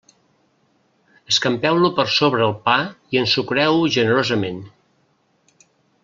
[1.33, 2.77] Escampeu-lo per sobre el pa
[3.15, 4.63] i ensucreu-ho generosament.